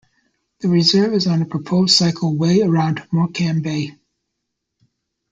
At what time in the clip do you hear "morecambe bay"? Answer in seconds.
3.11-3.97